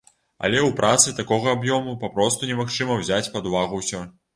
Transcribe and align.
Але 0.47 0.57
ў 0.61 0.69
працы 0.79 1.13
такога 1.21 1.53
аб'ёму 1.59 1.95
папросту 2.07 2.53
немагчыма 2.53 3.03
ўзяць 3.05 3.25
пад 3.41 3.57
увагу 3.57 3.85
ўсё. 3.89 4.09